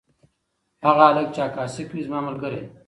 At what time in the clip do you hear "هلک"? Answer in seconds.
1.09-1.27